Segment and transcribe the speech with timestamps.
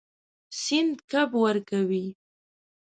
[0.61, 2.05] سیند کب ورکوي.